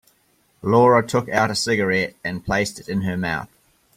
[0.63, 3.49] Laura took out a cigarette and placed it in her mouth.